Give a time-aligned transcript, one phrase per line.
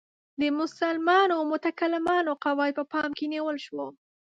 [0.41, 3.83] د مسلمانو متکلمانو قواعد په پام کې نیول شو.